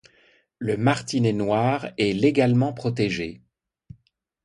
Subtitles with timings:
[0.57, 3.43] Le martinet noir est légalement protégé.